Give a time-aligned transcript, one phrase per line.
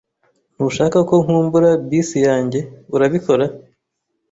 [0.55, 2.59] Ntushaka ko nkumbura bisi yanjye,
[2.95, 3.45] urabikora?